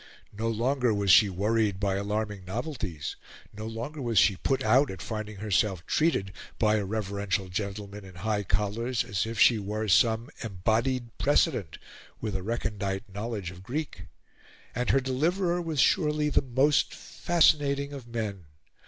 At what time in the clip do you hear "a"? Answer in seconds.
6.77-6.85, 12.35-12.41